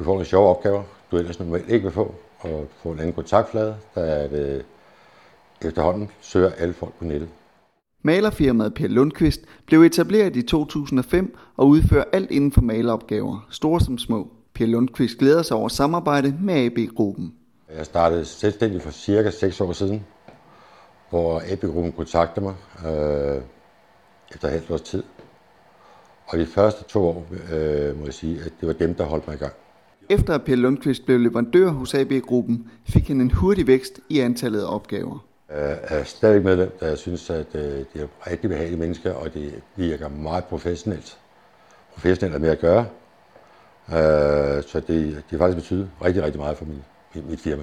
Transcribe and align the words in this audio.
Du 0.00 0.04
får 0.04 0.12
nogle 0.12 0.26
sjove 0.26 0.48
opgaver, 0.48 0.82
du 1.10 1.16
ellers 1.16 1.38
normalt 1.38 1.68
ikke 1.68 1.82
vil 1.82 1.92
få, 1.92 2.14
og 2.38 2.66
få 2.82 2.92
en 2.92 2.98
anden 2.98 3.12
kontaktflade, 3.12 3.76
der 3.94 4.00
er 4.00 4.28
det 4.28 4.64
efterhånden 5.62 6.10
søger 6.20 6.50
alle 6.58 6.74
folk 6.74 6.94
på 6.94 7.04
nettet. 7.04 7.28
Malerfirmaet 8.02 8.74
Per 8.74 8.88
Lundqvist 8.88 9.40
blev 9.66 9.82
etableret 9.82 10.36
i 10.36 10.42
2005 10.42 11.36
og 11.56 11.68
udfører 11.68 12.04
alt 12.12 12.30
inden 12.30 12.52
for 12.52 12.60
maleropgaver, 12.60 13.46
store 13.50 13.80
som 13.80 13.98
små. 13.98 14.28
Per 14.54 14.66
Lundqvist 14.66 15.18
glæder 15.18 15.42
sig 15.42 15.56
over 15.56 15.68
samarbejde 15.68 16.36
med 16.40 16.54
AB-gruppen. 16.54 17.34
Jeg 17.76 17.86
startede 17.86 18.24
selvstændig 18.24 18.82
for 18.82 18.90
cirka 18.90 19.30
6 19.30 19.60
år 19.60 19.72
siden, 19.72 20.06
hvor 21.10 21.42
AB-gruppen 21.52 21.92
kontaktede 21.92 22.44
mig 22.44 22.54
øh, 22.86 23.42
efter 24.34 24.48
halvt 24.48 24.70
års 24.70 24.80
tid. 24.80 25.02
Og 26.26 26.38
de 26.38 26.46
første 26.46 26.84
to 26.84 27.08
år, 27.08 27.26
øh, 27.52 27.98
må 27.98 28.04
jeg 28.04 28.14
sige, 28.14 28.40
at 28.40 28.52
det 28.60 28.66
var 28.68 28.74
dem, 28.74 28.94
der 28.94 29.04
holdt 29.04 29.26
mig 29.26 29.34
i 29.36 29.38
gang. 29.38 29.52
Efter 30.10 30.34
at 30.34 30.44
Per 30.44 30.56
Lundqvist 30.56 31.06
blev 31.06 31.18
leverandør 31.18 31.68
hos 31.68 31.94
AB-gruppen, 31.94 32.70
fik 32.88 33.08
han 33.08 33.20
en 33.20 33.30
hurtig 33.30 33.66
vækst 33.66 34.00
i 34.08 34.20
antallet 34.20 34.60
af 34.60 34.74
opgaver. 34.74 35.26
Jeg 35.50 35.78
er 35.82 36.04
stadig 36.04 36.44
medlem, 36.44 36.70
da 36.80 36.86
jeg 36.86 36.98
synes, 36.98 37.30
at 37.30 37.46
øh, 37.54 37.62
det 37.62 37.86
er 37.94 38.06
rigtig 38.30 38.50
behagelige 38.50 38.78
mennesker, 38.78 39.12
og 39.12 39.34
det 39.34 39.62
virker 39.76 40.08
meget 40.08 40.44
professionelt. 40.44 41.18
Professionelt 41.92 42.40
med 42.40 42.48
at 42.48 42.58
gøre. 42.58 42.86
Øh, 43.88 44.62
så 44.62 44.82
det, 44.86 44.86
det 44.86 45.24
har 45.30 45.38
faktisk 45.38 45.56
betydet 45.56 45.90
rigtig, 46.04 46.22
rigtig 46.22 46.40
meget 46.40 46.58
for 46.58 46.64
min, 46.64 46.82
mit 47.28 47.40
firma. 47.40 47.62